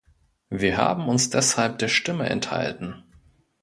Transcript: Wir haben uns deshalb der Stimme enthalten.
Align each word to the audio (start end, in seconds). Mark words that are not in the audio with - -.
Wir 0.49 0.77
haben 0.77 1.07
uns 1.09 1.29
deshalb 1.29 1.77
der 1.77 1.87
Stimme 1.87 2.27
enthalten. 2.27 3.03